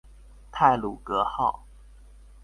[0.51, 1.67] 太魯閣號